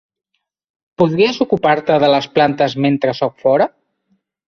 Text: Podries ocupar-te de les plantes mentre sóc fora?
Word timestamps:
Podries 1.01 1.37
ocupar-te 1.47 2.01
de 2.07 2.11
les 2.17 2.31
plantes 2.39 2.79
mentre 2.89 3.19
sóc 3.23 3.41
fora? 3.49 3.73